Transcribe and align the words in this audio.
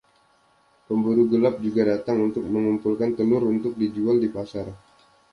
Pemburu 0.89 1.23
gelap 1.31 1.55
juga 1.65 1.81
datang, 1.91 2.17
untuk 2.27 2.41
mengumpulkan 2.53 3.11
telur 3.17 3.43
untuk 3.53 3.73
dijual 3.81 4.15
di 4.23 4.29
pasar. 4.35 4.65